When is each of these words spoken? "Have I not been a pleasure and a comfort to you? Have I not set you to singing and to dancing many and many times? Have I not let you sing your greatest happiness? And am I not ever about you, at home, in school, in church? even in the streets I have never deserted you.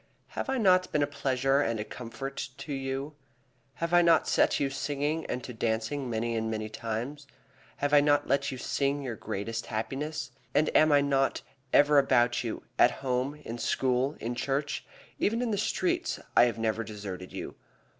"Have 0.29 0.49
I 0.49 0.57
not 0.57 0.91
been 0.91 1.03
a 1.03 1.05
pleasure 1.05 1.61
and 1.61 1.79
a 1.79 1.83
comfort 1.83 2.49
to 2.57 2.73
you? 2.73 3.13
Have 3.75 3.93
I 3.93 4.01
not 4.01 4.27
set 4.27 4.59
you 4.59 4.69
to 4.69 4.73
singing 4.75 5.27
and 5.27 5.43
to 5.43 5.53
dancing 5.53 6.09
many 6.09 6.35
and 6.35 6.49
many 6.49 6.69
times? 6.69 7.27
Have 7.77 7.93
I 7.93 8.01
not 8.01 8.27
let 8.27 8.51
you 8.51 8.57
sing 8.57 9.03
your 9.03 9.15
greatest 9.15 9.67
happiness? 9.67 10.31
And 10.55 10.75
am 10.75 10.91
I 10.91 11.01
not 11.01 11.43
ever 11.71 11.99
about 11.99 12.43
you, 12.43 12.63
at 12.79 12.89
home, 13.05 13.35
in 13.45 13.59
school, 13.59 14.15
in 14.19 14.33
church? 14.33 14.83
even 15.19 15.39
in 15.39 15.51
the 15.51 15.57
streets 15.59 16.19
I 16.35 16.45
have 16.45 16.57
never 16.57 16.83
deserted 16.83 17.31
you. 17.31 17.53